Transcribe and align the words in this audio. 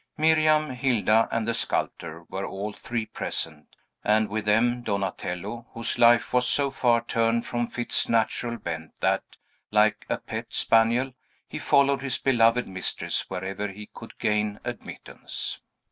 Miriam, 0.17 0.71
Hilda, 0.71 1.27
and 1.31 1.47
the 1.47 1.53
sculptor 1.53 2.23
were 2.27 2.43
all 2.47 2.73
three 2.73 3.05
present, 3.05 3.75
and 4.03 4.29
with 4.29 4.45
them 4.45 4.81
Donatello, 4.81 5.67
whose 5.75 5.99
life 5.99 6.33
was 6.33 6.49
so 6.49 6.71
far 6.71 7.01
turned 7.05 7.45
from 7.45 7.67
fits 7.67 8.09
natural 8.09 8.57
bent 8.57 8.99
that, 9.01 9.21
like 9.69 10.07
a 10.09 10.17
pet 10.17 10.47
spaniel, 10.49 11.13
he 11.47 11.59
followed 11.59 12.01
his 12.01 12.17
beloved 12.17 12.67
mistress 12.67 13.29
wherever 13.29 13.67
he 13.67 13.91
could 13.93 14.17
gain 14.17 14.59
admittance. 14.63 15.61